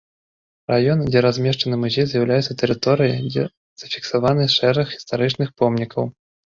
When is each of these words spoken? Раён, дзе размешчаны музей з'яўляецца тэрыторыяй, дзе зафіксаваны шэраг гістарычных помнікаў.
Раён, 0.71 1.03
дзе 1.09 1.19
размешчаны 1.25 1.75
музей 1.83 2.07
з'яўляецца 2.15 2.57
тэрыторыяй, 2.63 3.21
дзе 3.31 3.47
зафіксаваны 3.85 4.53
шэраг 4.59 4.85
гістарычных 4.99 5.57
помнікаў. 5.63 6.15